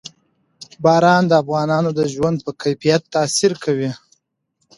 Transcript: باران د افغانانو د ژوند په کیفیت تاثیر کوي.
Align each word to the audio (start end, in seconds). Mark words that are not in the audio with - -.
باران 0.83 1.23
د 1.27 1.31
افغانانو 1.43 1.89
د 1.99 2.01
ژوند 2.13 2.37
په 2.45 2.51
کیفیت 2.61 3.01
تاثیر 3.15 3.51
کوي. 3.63 3.91